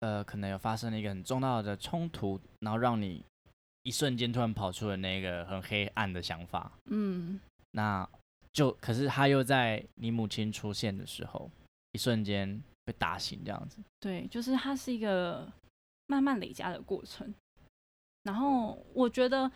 [0.00, 3.24] 呃，可能有发生了一个很重要的冲突，然后让你
[3.82, 6.72] 一瞬间突然跑出了那个很黑暗的想法。
[6.86, 7.38] 嗯，
[7.72, 8.08] 那
[8.52, 11.50] 就可是他又在你母亲出现的时候，
[11.92, 13.78] 一瞬间被打醒，这样子。
[14.00, 15.50] 对，就是它是一个
[16.06, 17.32] 慢慢累加的过程。
[18.24, 19.50] 然后我觉得，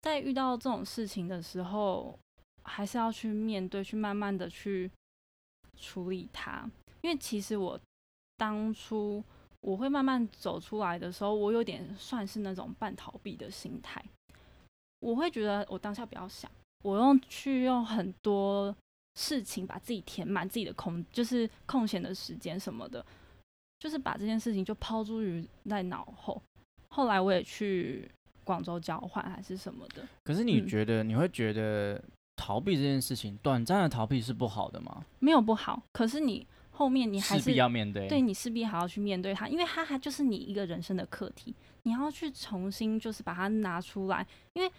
[0.00, 2.18] 在遇到这种事情的时候，
[2.62, 4.90] 还是要去面对，去慢慢的去
[5.76, 6.68] 处理它。
[7.02, 7.78] 因为其实我
[8.36, 9.22] 当初
[9.60, 14.02] 我会慢慢走出来的时候，我有点算是那种半逃避的心态。
[15.00, 16.50] 我会觉得我当下不要想。
[16.82, 18.74] 我用去用很多
[19.20, 23.04] 事情把自己填满自己的空，就是空闲的时间什么的，
[23.78, 26.40] 就是把这件事情就抛诸于在脑后。
[26.88, 28.10] 后来我也去
[28.44, 30.08] 广州交换还是什么的。
[30.24, 32.02] 可是你觉得你会觉得
[32.36, 35.04] 逃避这件事情，短暂的逃避是不好的吗？
[35.18, 44.72] 没有不好，可是你后面你还是要面对，对你势必还要去面对它，因为它还就是你一个人生的课题，你要去重新就是把它拿出来，因为。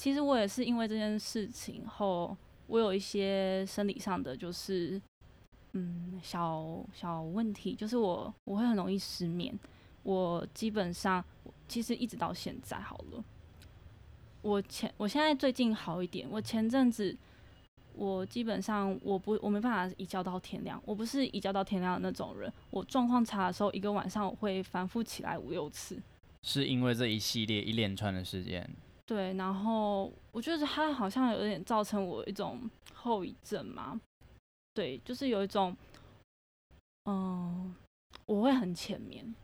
[0.00, 2.36] 其实我也是因为这件事情后，
[2.68, 5.00] 我有一些生理上的就是
[5.72, 9.58] 嗯小小问题，就是我我会很容易失眠。
[10.04, 11.22] 我基本上
[11.66, 13.24] 其实一直到现在好了，
[14.42, 16.26] 我前我现在最近好一点。
[16.30, 17.14] 我前阵子
[17.94, 22.50] 我基本上我不我没办法一觉到天亮，我不是一觉到天亮的那种人。
[22.70, 26.00] 我状况差的时候，一个晚上我会反复起来五六次。
[26.42, 28.70] 是因为这一系列一连串的事件。
[29.08, 32.60] 对，然后我觉得它好像有点造成我一种
[32.92, 33.98] 后遗症嘛。
[34.74, 35.74] 对，就是有一种，
[37.06, 37.74] 嗯，
[38.26, 39.34] 我会很浅眠。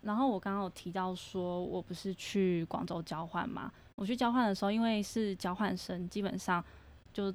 [0.00, 3.70] 然后我刚刚有提到说，我不是去广州交换嘛？
[3.96, 6.64] 我去交换的时候，因为是交换生，基本上
[7.12, 7.32] 就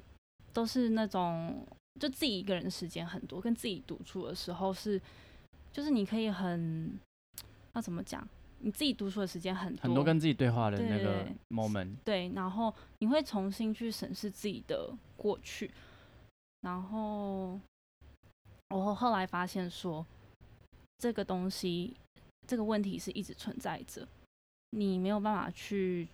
[0.52, 1.64] 都是那种，
[2.00, 5.00] 就自己一个人时间很多，跟自己独处的时候是，
[5.72, 6.98] 就是你可以很，
[7.74, 8.26] 要怎么讲？
[8.62, 11.96] 你自己读书的时间很多，很多跟自己对话的那个 moment。
[12.04, 15.70] 对，然后你会重新去审视自己的过去，
[16.60, 17.58] 然后
[18.68, 20.04] 我后来发现说，
[20.98, 21.96] 这个东西
[22.46, 24.06] 这个问题是一直存在着，
[24.70, 26.06] 你没有办法去，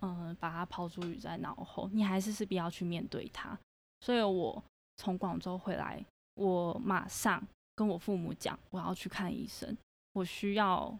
[0.00, 3.58] 嗯，把它抛诸于在脑后，你还是势必要去面对它。
[4.00, 4.64] 所以我
[4.96, 6.02] 从广州回来，
[6.36, 9.76] 我马上跟我父母讲，我要去看医生，
[10.14, 10.98] 我需要。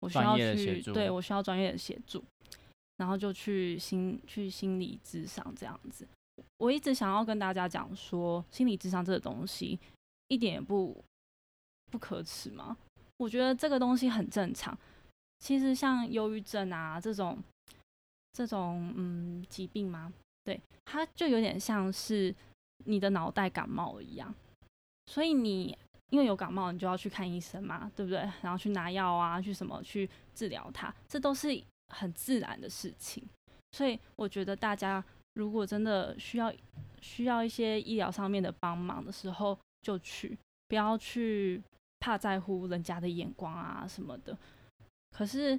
[0.00, 2.24] 我需要去，对我需要专业的协助，
[2.96, 6.08] 然后就去心去心理智商这样子。
[6.56, 9.78] 我一直想要跟大家讲说，心理智商这个东西
[10.28, 10.96] 一点也不
[11.90, 12.76] 不可耻嘛。
[13.18, 14.76] 我觉得这个东西很正常。
[15.38, 17.38] 其实像忧郁症啊这种
[18.32, 20.12] 这种嗯疾病嘛，
[20.44, 22.34] 对，它就有点像是
[22.86, 24.34] 你的脑袋感冒一样，
[25.06, 25.76] 所以你。
[26.10, 28.18] 因为有感冒，你就要去看医生嘛，对不对？
[28.42, 31.48] 然后去拿药啊，去什么去治疗它，这都是
[31.94, 33.22] 很自然的事情。
[33.72, 35.02] 所以我觉得大家
[35.34, 36.52] 如果真的需要
[37.00, 41.62] 需要一些医疗上面的帮忙的时候，就去，不要去
[42.00, 44.36] 怕在乎人家的眼光啊什么的。
[45.16, 45.58] 可是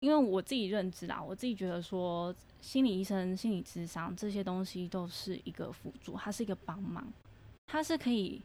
[0.00, 7.06] 因为我自己认知啦，我自己觉得说，心理医生、心理智商这些东西都是一个辅助，它是一个帮忙，
[7.66, 8.40] 它是可以。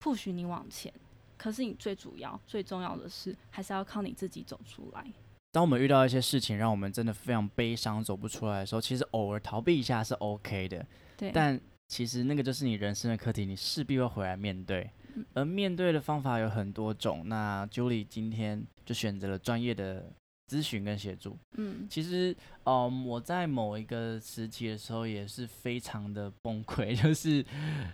[0.00, 0.92] 不许你往前，
[1.36, 5.04] 可是你最主要、最重要的是，还是要靠你自己走出来。
[5.50, 10.86] 当我们遇到一些事情，让我们真的非常悲伤、走不出来的时候，其实偶尔逃避一下是 OK 的。
[11.16, 11.30] 对。
[11.32, 11.58] 但
[11.88, 14.90] 其实那个就是你人生的课题，你势必会回来面对。
[15.34, 17.28] 而面对的方法有很多种。
[17.28, 20.12] 那 Julie 今天就选择了专业的。
[20.48, 22.34] 咨询跟协助，嗯，其实，
[22.64, 27.44] 嗯，我在某一个时期的时候也是非常的崩溃， 就是，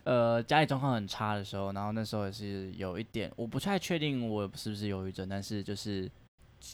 [0.05, 6.09] 呃，家里状况很差的时候，然后那时候也是有一点，我不太确定我是不是忧郁症，但是就是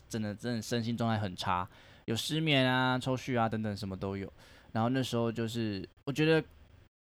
[0.08, 1.66] 真的真的身心状态很差，
[2.04, 4.30] 有失眠啊、抽搐啊等等什么都有，
[4.72, 6.44] 然后那时候就是我觉得。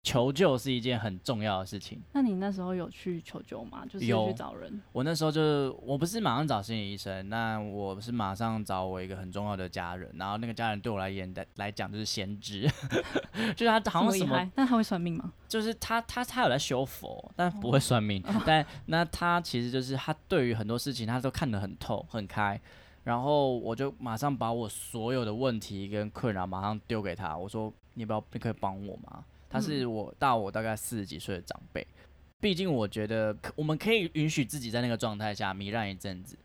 [0.02, 2.00] 求救是一件很重要的事情。
[2.12, 3.84] 那你那时候有去求救吗？
[3.84, 4.80] 就是去找人。
[4.92, 10.10] 我那时候就是，我不是马上找心理医生，那我是马上找我一个很重要的家人。
[10.14, 12.62] 然后那个家人对我来言的来讲就是先知，
[13.54, 14.50] 就是他好像什么？
[14.54, 15.32] 那他会算命吗？
[15.46, 18.24] 就是他他他有在修佛，但不会算命。
[18.46, 22.58] 但那他其实就是他对于很多事情他都看得很透很开。
[23.04, 29.24] 然后我就马上把我所有的问题跟困扰马上丢给他，我说你不要你可以帮我吗？
[29.50, 31.86] 他是我大我大概四十几岁的长辈，
[32.40, 36.38] 毕竟我觉得可我们可以允许自己在那个状态下糜烂一阵子，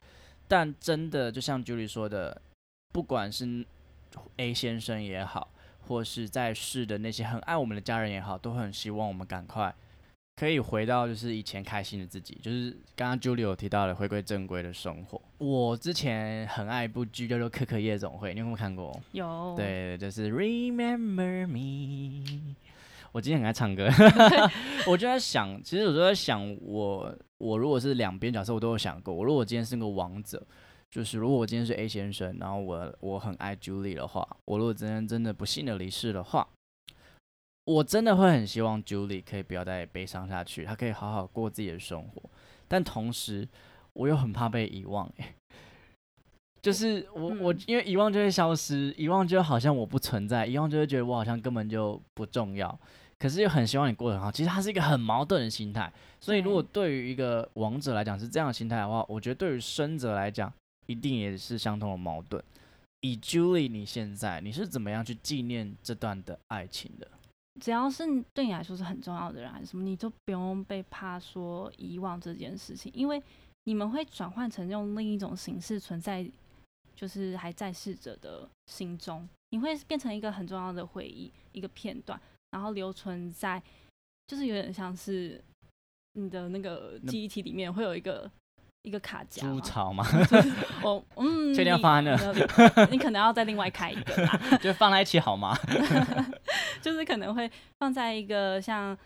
[0.48, 2.42] 但真的就像 Julie 说的，
[2.92, 3.64] 不管是
[4.38, 5.50] A 先生也好，
[5.88, 9.74] 或是在世的那些很爱我们的家人也好，都很希望我们赶快
[10.36, 15.22] 可以回到就是以前开心的自己，就是刚刚 Julie 有提到的回归正规的生活。
[15.38, 19.00] 我之前很爱一部剧叫做《可可夜总会》，你有没有看过？
[19.12, 22.56] 有，对，就是 Remember Me。
[23.16, 23.88] 我今天很爱唱歌，
[24.86, 29.14] 我就在想，其实我就在想，我我如果是两边角色，我都有想过。
[29.14, 30.46] 我如果今天是个王者，
[30.92, 36.46] 就是如果我今天是 A 先生，然后我我很爱 Julie 的话，我如果今天真的不幸的离世的话，
[37.64, 42.22] 我真的会很希望 Julie 可以不要再悲伤下去，她可以好好过自己的生活。
[42.68, 43.48] 但同时，
[43.94, 45.34] 我又很怕被遗忘，哎，
[46.62, 52.78] 就是我我因为遗忘就会消失，遗忘就好像我不存在，遗忘就会觉得我好像根本就不重要。
[53.18, 55.92] 可是又很希望你过得很好，其实它是一个很矛盾的心态。
[56.20, 60.52] 所以如果对于一个王者来讲是这样的心态的话，我觉得对于生者来讲，
[60.88, 62.44] 一定也是相同的矛盾。
[63.02, 67.08] 以 Julie 你现在你是怎么样去纪念这段的爱情的？
[67.62, 73.22] 只要是对你来说是很重要的人还是什么，你就不用被怕说遗忘这件事情，因为
[73.64, 76.30] 你们会转换成用另一种形式存在，
[76.96, 82.20] 就是还在世者的心中，你会变成一个很重要的回忆，一个片段。
[82.52, 83.62] 然后留存在，
[84.28, 85.44] 就是有点像是
[86.14, 88.30] 你的那个记忆体里面会有一个
[88.84, 89.48] 一个卡夹。
[89.48, 90.06] 猪槽吗？
[90.84, 92.86] 我嗯，确定要放在那？
[92.92, 94.40] 你可能要再另外开一个啦。
[94.62, 95.58] 就放在一起好吗？
[96.82, 98.98] 就是可能会放在一个像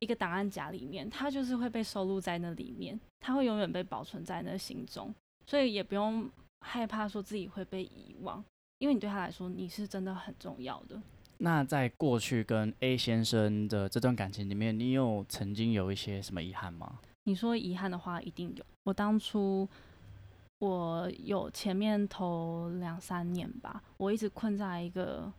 [0.00, 5.14] 一个档案夹里面，它就是会被收录在那里面，它会永远被保存在那心中，
[5.46, 8.44] 所以也不用害怕说自己会被遗忘，
[8.78, 11.00] 因为你对他来说你是真的很重要的。
[11.44, 17.00] 那在过去跟 A 先生的这段感情里面，你有曾经有一些什么遗憾吗？
[17.24, 18.64] 你说遗憾的话，一定有。
[18.84, 19.68] 我当初
[20.60, 25.32] 我有前面头两三年吧，我一直困在一个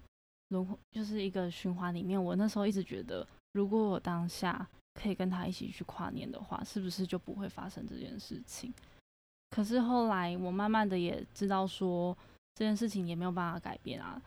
[0.49, 2.21] 轮回，就是一个循环里面。
[2.21, 8.73] 我那时候一直觉得，如果我当下可以跟他一起去跨年的话，是不是就不会发生这件事情？
[9.51, 12.17] 可是后来我慢慢的也知道说，
[12.55, 14.21] 这件事情也没有办法改变啊。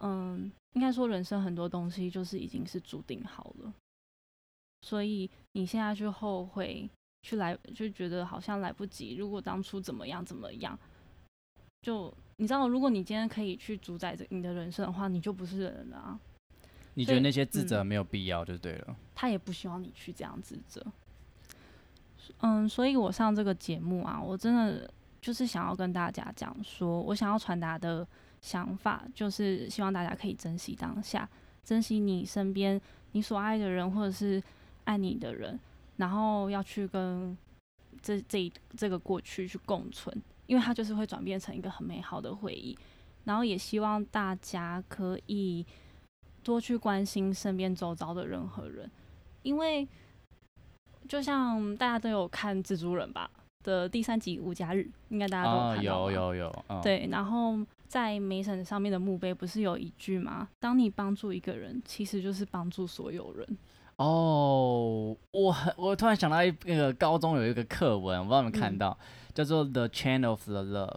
[0.00, 3.72] 嗯，应该说人生很多东西就是已经是注定好了，
[4.80, 6.88] 所以你现在去后悔，
[7.22, 9.16] 去来就觉得好像来不及。
[9.16, 10.78] 如果当初怎么样怎么样，
[11.82, 16.18] 就你知道，如果你今天可以去主宰着你的人生的话，你就不是人了啊。
[16.94, 18.96] 你觉得那些自责没有必要就对了。
[19.14, 20.82] 他也不希望你去这样自责。
[22.38, 28.08] 嗯，所以我上这个节目啊，我真的就是想要跟大家讲说，我想要传达的。
[28.42, 31.28] 想法就是希望大家可以珍惜当下，
[31.64, 32.78] 珍惜你身边
[33.12, 34.42] 你所爱的人或者是
[34.84, 35.58] 爱你的人，
[35.96, 37.38] 然后要去跟
[38.02, 40.14] 这这这个过去去共存，
[40.46, 42.76] 因为它就是会转变成一个很美好的回忆。
[43.24, 45.64] 然后也希望大家可以
[46.42, 48.90] 多去关心身边周遭的任何人，
[49.42, 49.86] 因为
[51.08, 53.30] 就像大家都有看蜘蛛人吧
[53.62, 57.56] 的第三集无家日，应该大家都有看到有有有，对，然后。
[57.92, 60.48] 在梅婶上面的墓碑不是有一句吗？
[60.58, 63.46] 当你帮助一个人，其实就是帮助所有人。
[63.96, 68.98] 哦，我我突然想到一那个高中有一个课文，我不知道你们看到，
[69.34, 70.88] 叫做《The Chain of the Love》。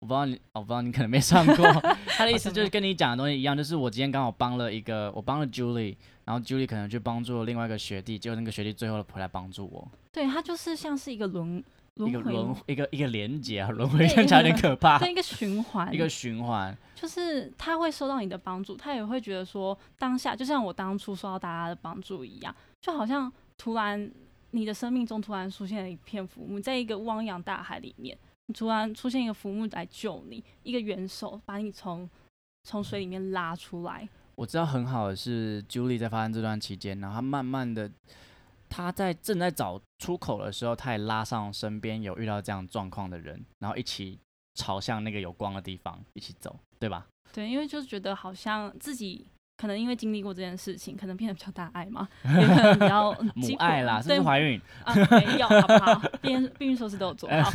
[0.00, 1.72] 我不知道你，我不知道你可能没上过。
[2.18, 9.88] 他的意思就是跟你讲的东西一样，就是我今天刚好帮了一个，我帮了 Julie，然后 Julie 可能去帮助了另外一个学弟，结果那个学弟最后回来帮助我。
[10.10, 11.62] 对他就是像是一个轮。
[12.08, 14.98] 一个轮一个一个连接啊，轮回听起来有点可怕。
[14.98, 24.10] 对，一个循环，一个循环，就是他会受到你的帮助，他也会觉得说当下就像我当初受到大家的帮助一样，就好像突然
[24.50, 28.16] 你的生命中突然出现了一片浮木，在一个汪洋大海里面，
[28.54, 32.08] 突然出现一个浮木来救你，一个援手把你从
[32.64, 34.08] 从水里面拉出来。
[34.36, 37.90] 我知道很好的是，Julie 在发生这段期间，然后他慢慢的。
[38.72, 44.18] 他在正在找出口的时候，他也拉上身边有遇到这样状况的人，然后一起
[44.54, 47.06] 朝向那个有光的地方一起走，对吧？
[47.32, 49.26] 对，因为就是觉得好像自己
[49.58, 54.94] 可能因为经历过这件事情，可能变得比较大爱嘛， 也可能比较 母爱啦，是不是怀孕啊？
[55.10, 55.94] 没有，好不好？
[56.22, 57.50] 避孕避孕措施都有做好。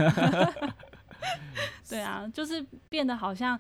[1.90, 3.60] 对啊，就是变得好像，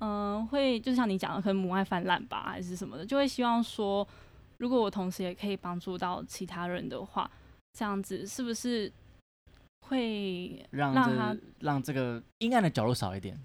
[0.00, 4.06] 嗯，会就像你讲的，可能母爱泛滥吧，还是什么的，就会希望说。
[4.58, 7.28] 如果我同时也可以帮助到其他人的话，
[7.72, 8.92] 这样子是不是
[9.86, 13.38] 会让让这个阴暗的角落少一点？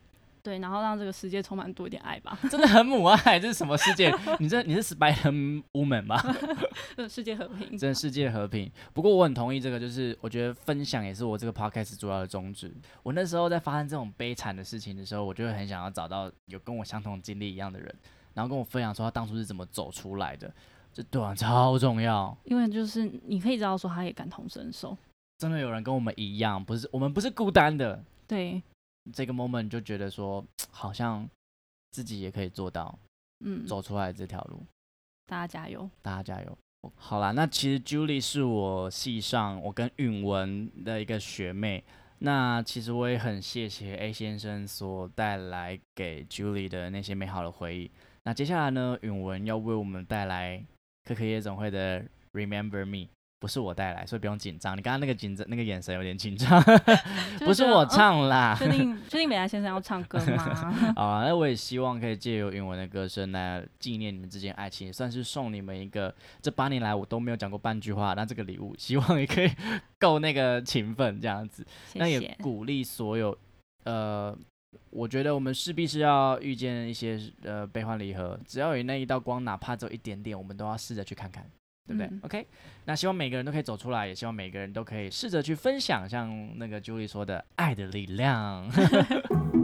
[0.44, 2.40] 对，然后让这个世界充满多一点爱吧。
[2.50, 4.10] 真的很母爱，这是什么世界？
[4.40, 6.18] 你这你是 Spider Woman 吗？
[7.10, 8.72] 世界和平，真的世界和平。
[8.94, 12.74] 不过我很同意这个，就是我觉得分享也是我这个 podcast 主要的宗旨。
[13.04, 17.94] 我那时候在发生这种悲惨的事情的时候，我就会很想要找到有跟我相同经历一样的人，
[18.34, 20.50] 然后跟我分享说他当初是怎么走出来的。
[20.98, 24.98] 这对啊超重要，因为就是你可以知道说他也感同身受，
[25.38, 28.04] 真的有人跟我们一样，不是我们不是孤单的。
[28.26, 28.60] 对，
[29.14, 31.30] 这个 moment 就觉得说好像
[31.92, 32.98] 自己也可以做到，
[33.46, 34.60] 嗯，走出来这条路。
[35.28, 36.58] 大家加油，大家加油。
[36.96, 41.84] 好啦，那其实 Julie 是我系上我跟允文的一个学妹，
[42.18, 47.92] 那其实我也很谢谢 A 先生所带来给 Julie 的那些美好的回忆。
[48.24, 50.66] 那接下来呢，允文要为我们带来。
[51.08, 52.04] 可可夜总会的
[52.34, 53.08] Remember Me
[53.40, 54.76] 不是我带来，所以不用紧张。
[54.76, 56.62] 你刚刚那个紧张，那个眼神有点紧张，
[57.46, 58.56] 不是我唱啦。
[58.58, 60.94] 确定确定美兰先生要唱歌吗？
[60.98, 69.50] 啊，那我也希望可以借由英文的歌声来纪念你们之间爱情，算是送你们一个这八年来我都没有讲过半句话，那这个礼物希望也可以
[70.00, 71.66] 够那个情分这样子。
[71.94, 73.38] 那也鼓励所有
[73.86, 74.38] 呃。
[74.90, 81.50] 我觉得我们势必是要遇见一些呃悲欢离合，只要有那一道光，哪怕只有一点点，我们都要试着去看看，
[81.88, 82.48] 对不对？OK，
[82.86, 88.70] 那希望每个人都可以走出来，也希望每个人都可以试着去分享，像那个 Julie 说的“爱的力量”。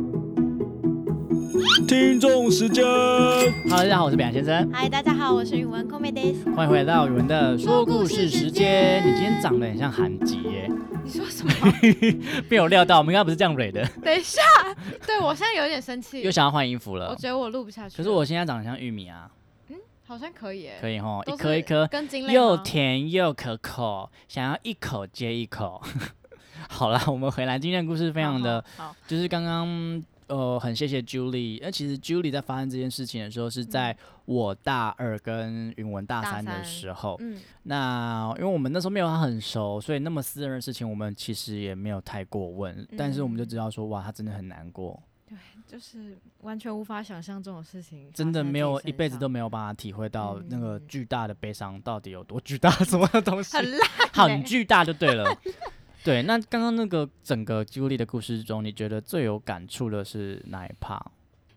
[1.87, 4.71] 听众时间，Hello，大家好，我是北洋先生。
[4.71, 6.43] Hi，大家好，我是宇文 Comedes。
[6.55, 9.01] 欢迎回到宇文的说故事时间。
[9.05, 10.71] 你今天长得很像韩吉耶。
[11.03, 11.53] 你说什么？
[12.49, 13.85] 没有料到，我们刚刚不是这样蕊的。
[14.03, 14.41] 等一下，
[15.05, 17.09] 对我现在有点生气，又想要换衣服了。
[17.09, 17.97] 我觉得我录不下去。
[17.97, 19.29] 可是我现在长得像玉米啊。
[19.69, 19.77] 嗯，
[20.07, 20.69] 好像可以。
[20.79, 21.89] 可以哈，一颗一颗，
[22.31, 25.81] 又甜又可口，想要一口接一口。
[26.69, 30.01] 好了，我们回来，今天的故事非常的好，就是刚刚。
[30.27, 31.59] 呃，很谢谢 Julie。
[31.61, 33.95] 那其实 Julie 在发生这件事情的时候，是在
[34.25, 37.17] 我大二跟云文大三的时候。
[37.19, 37.39] 嗯。
[37.63, 42.87] 那因为我们那时候没有他很熟，所以那么私人的事情，我们其实也没有太过问。
[42.97, 45.01] 但是我们就知道说，哇，他真的很难过。
[45.27, 48.11] 对，就是完全无法想象这种事情。
[48.13, 55.25] 真的没有一辈子都没有办法体会到那个巨大的悲伤到底有多巨大， 什么东西很烂，很巨大就对了。
[56.03, 61.01] 对，那刚刚那个整个朱莉的故事中，你觉得最有感触的是哪一 part？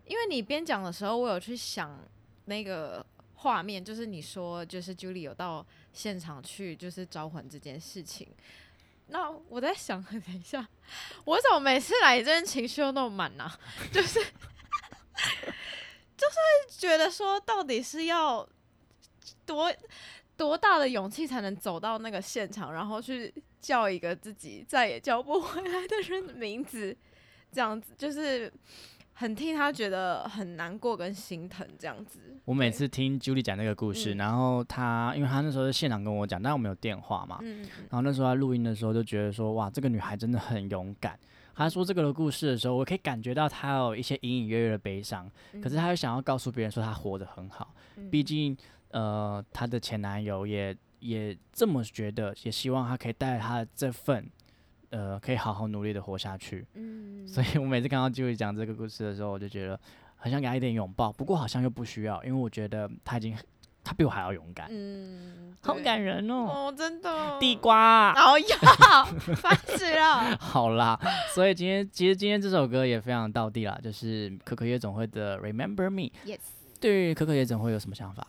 [0.07, 1.99] 因为你边讲的时候，我有去想
[2.45, 8.29] 那个画面，就是你说，就是 Julie 有到现场去，就是招魂这件事情。
[9.09, 10.65] 那我在想， 等一下，
[11.25, 13.51] 我怎么每次来这边情绪都那么满呢？
[13.91, 14.21] 就是
[16.17, 18.49] 就是觉得说，到底是要
[19.45, 19.75] 多。
[20.39, 26.97] 多大的勇气才能走到那个现场，然后去叫一个自己再也叫不回来的人的名字？
[27.53, 28.53] 这样子就是
[29.15, 31.67] 很替他觉得很难过跟心疼。
[31.79, 41.19] 这样子，我每次听 Julie 讲那个故事，然后他因为他那时候在现场跟我讲，但我们有电话嘛，然后那时候他录音的时候就觉得说，哇，这个女孩真的很勇敢。
[41.55, 45.31] 他说这个的故事的时候，我可以感觉到他有一些隐隐约约的悲伤，
[45.63, 47.75] 可是他又想要告诉别人说他活得很好，
[48.11, 48.57] 毕竟。
[48.91, 54.29] 呃，她的前男友也也这么觉得，也希望他可以带着她这份，
[54.91, 56.67] 呃，可以好好努力的活下去。
[56.75, 59.79] 嗯，所以我每次看到机会讲这个故事的时候，我就觉得
[60.17, 63.37] 很想给他一点拥抱，不过好像又不需要，因为我觉得他已经，
[63.85, 64.67] 他比我还要勇敢。
[64.71, 66.35] 嗯，好感人哦。
[66.49, 67.39] 哦，真的。
[67.39, 68.13] 地瓜。
[68.13, 69.05] 哦要，
[69.37, 70.37] 烦死了。
[70.41, 70.99] 好啦，
[71.35, 76.11] 所以今天其实今天这首歌也非常到地啦，就是可可夜总会的 Remember Me。
[76.25, 76.41] Yes。
[76.79, 78.27] 对于可可夜总会有什么想法？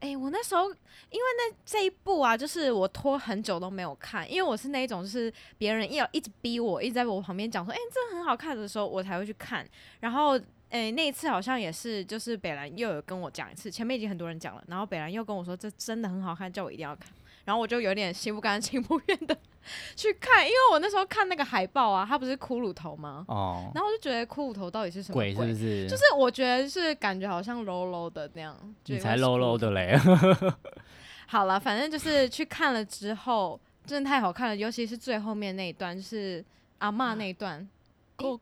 [0.00, 9.66] 哎，我那时候因为那这一部啊，就是我拖很久都没有看，因为我是那一种，就是别人要一直逼我，一直在我旁边讲说，哎，这很好看的时候，我才会去看。
[10.00, 10.38] 然后，
[10.70, 17.12] 哎，那一次好像也是，就是北兰又有跟我讲一次，前面已经很多人讲了，然后北兰又跟我说，这真的很好看，叫我一定要看。
[17.50, 19.36] 然后我就有点心不甘情不愿的
[19.96, 23.24] 去看，因为我那时候看那个海报啊，它不是骷髅头吗？
[23.26, 23.72] 哦。
[23.74, 25.34] 然后我就觉得骷髅头到底是什么鬼？
[25.34, 25.88] 是不是？
[25.88, 28.56] 就是我觉得是感觉好像 low low 的那样。
[28.86, 29.98] 你才 low low 的嘞。
[31.26, 36.44] 好了，反正就是去看了之后，真的太好看了，尤其是最后面那一段，就是
[36.78, 37.68] 阿妈那一段。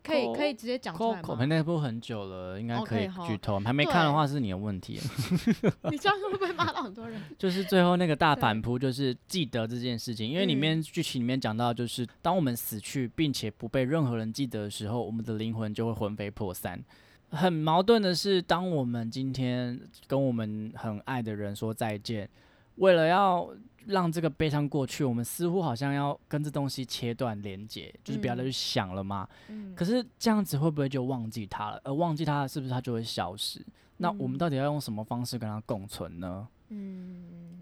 [0.02, 1.44] 可以可以直接讲出来吗？
[1.46, 3.58] 那部很久了，应该可以剧透。
[3.60, 5.00] 还没看的话是你的问题。
[5.90, 7.20] 你这样会不会骂到很多人？
[7.38, 16.82] 就是最后那个大反扑，就是记得这件事情，因为里面剧情里面讲到，就是当我们死去并且不被任何人记得的时候，我们的灵魂就会魂飞魄散。
[17.30, 22.28] 很矛盾的是，当我们今天跟我们很爱的人说再见。
[22.76, 23.48] 为了要
[23.89, 29.26] 让这个悲伤过去，我们似乎好像要跟这东西切断连接，就是不要再去想了嘛。
[29.49, 31.80] 嗯可是这样子会不会就忘记它了？
[31.84, 33.64] 而忘记它，是不是它就会消失？
[33.97, 36.47] 那我们嗯到底要用什么方式跟它共存呢？
[36.68, 37.61] 嗯，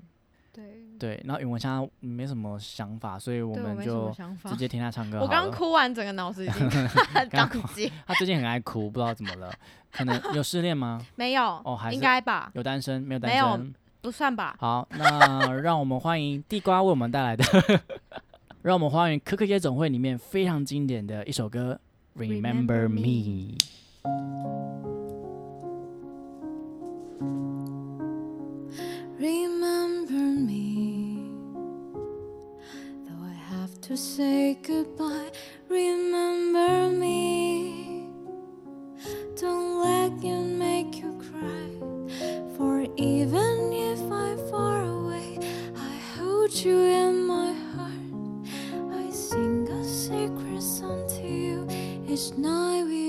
[0.52, 0.64] 对，
[0.98, 4.12] 对，然后允文现在没什么想法，所以我们就
[4.44, 4.56] 直。
[4.56, 5.28] 接听他唱歌我。
[5.28, 6.68] 刚哭完，整个脑子已经
[7.30, 7.92] 刚宕机。
[8.04, 9.52] 他最近很爱哭，不知道怎么了，
[9.92, 11.00] 可能有失恋吗？
[11.14, 12.50] 没有，哦还应该吧？
[12.54, 13.00] 有单身？
[13.02, 13.74] 没有单没有身？
[14.06, 14.54] 不算吧？
[14.60, 17.44] 好，那让我们欢迎地瓜为我们带来的，
[18.62, 21.76] 让我们欢迎可可夜总会里面非常经典的一首歌
[22.20, 23.00] 《Remember Me》。
[29.18, 31.26] Remember me,
[33.08, 35.32] though I have to say goodbye.
[35.68, 38.06] Remember me,
[39.34, 41.66] don't let make you cry.
[42.56, 43.55] For even
[46.64, 47.90] you in my heart.
[48.94, 51.66] I sing a sacred song to you
[52.08, 53.05] each night we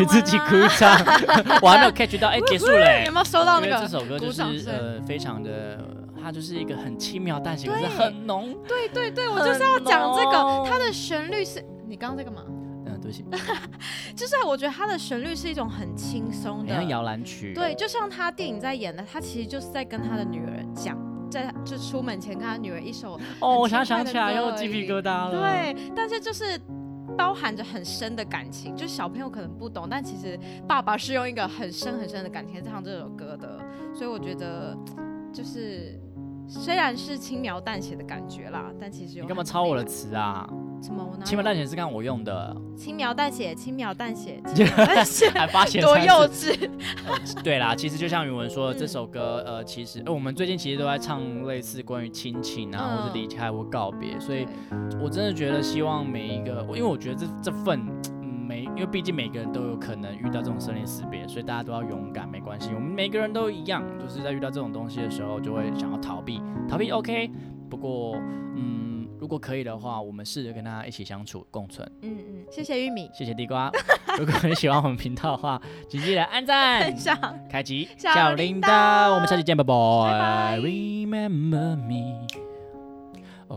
[0.00, 0.06] 耶！
[0.06, 0.96] 自己鼓掌，
[1.62, 3.12] 我还没有 catch 到，哎、结束了、欸有。
[3.12, 3.78] 没有收到那个？
[3.80, 5.78] 这首歌就是呃，非常的，
[6.22, 8.56] 它就是一个很轻描淡写，可是很浓。
[8.66, 12.42] 对对对，我就是要讲这个，它的旋律是你刚刚在干嘛？
[12.86, 13.24] 嗯，对不起，
[14.16, 17.52] 就是我觉得它的旋律是一种很轻松的摇篮曲。
[17.54, 20.96] 对，就像他电影在演的，他其实就是在跟他的女儿讲，
[21.30, 26.58] 在就出门前跟他女儿一首哦，我想想起来，又鸡皮疙瘩了。，对，但是就是
[27.18, 30.38] 包含着很深的感情，就小朋友可能不懂，但其实
[30.68, 33.58] 爸爸是用一个很深很深的感情唱这首歌的，
[33.92, 34.78] 所以我觉得
[35.32, 36.00] 就是
[36.46, 40.48] 虽然是轻描淡写的感觉啦，但其实有你干嘛抄我的词啊？
[40.96, 41.24] 容什么？
[41.24, 46.70] 轻描淡写是刚我用的，轻描淡写，轻描淡写， 轻描淡写，还发现多三幼次稚。
[47.42, 57.80] 对啦，其实就像宇文说这首歌呃，其实、呃我们最近其实都在唱类似关于亲情啊，或是嗯离开或告别，所以对我真的觉得希望每一个，因为我觉得这这份。
[57.80, 62.70] 嗯每，因为毕竟每个人都有可能遇到这种生离死别，所以大家都要勇敢，没关系。
[62.74, 67.30] 我们每个人都一样，就是在遇到这种东西的时候，就会想要逃避，逃避 OK。
[67.68, 68.16] 不过，
[68.56, 68.87] 嗯，
[69.20, 71.90] 如果可以的话，我们试着跟大家一起相处共存。
[72.02, 73.70] 嗯嗯，谢谢玉米，谢谢地瓜。
[74.18, 77.38] 如果你喜欢我们频道的话，请记得按赞分、 享。
[77.50, 79.12] 开启小小铃铛。
[79.12, 79.74] 我们下期见，拜拜。
[79.74, 82.47] 拜拜 Remember me.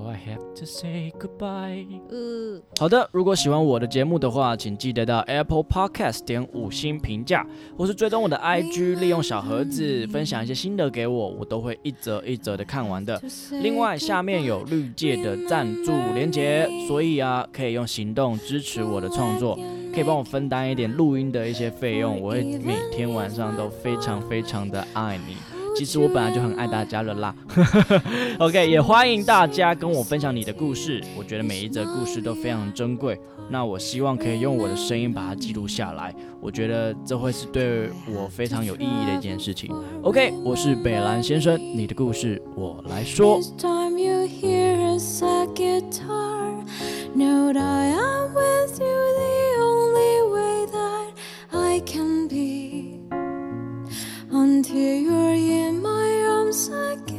[0.02, 1.86] Oh, I have to say goodbye.
[2.10, 7.46] 嗯，好的，如果喜欢我的节目的话，请记得到 Apple Podcast 点五星评价，
[7.78, 13.22] 或是追踪我的 IG，利用小盒子分享一些心得给我，我都会一则一则的看完的。
[13.62, 19.56] 另外，下面有绿界的赞助连结，所以啊，可以用行动支持我的创作，
[19.94, 25.36] 可以帮我分担一点录音的一些费用，我会每天晚上都非常非常的爱你。
[25.76, 27.36] 其实我本来就很爱大家了啦。
[28.40, 33.20] OK，也欢迎大家跟我分享你的故事，我觉得每一则故事都非常珍贵。
[33.50, 39.74] 那我希望可以用我的声音把它记录下来，我觉得这会是对我非常有意义的一件事情。
[40.04, 43.40] OK，我是北兰先生，你的故事我来说。
[56.52, 57.11] times I